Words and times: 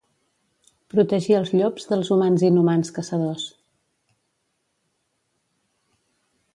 Protegir 0.93 1.35
els 1.39 1.51
llops 1.59 1.85
dels 1.91 2.09
humans 2.15 2.45
inhumans 2.49 2.93
caçadors 2.97 3.45